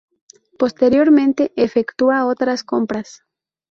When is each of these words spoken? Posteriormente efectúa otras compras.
Posteriormente 0.57 1.53
efectúa 1.55 2.25
otras 2.25 2.63
compras. 2.63 3.23